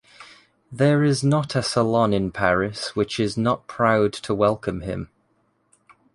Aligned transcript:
There 0.71 1.03
is 1.03 1.23
not 1.23 1.55
a 1.55 1.61
salon 1.61 2.11
in 2.11 2.31
Paris 2.31 2.95
which 2.95 3.19
is 3.19 3.37
not 3.37 3.67
proud 3.67 4.11
to 4.13 4.33
welcome 4.33 4.81
him. 4.81 5.09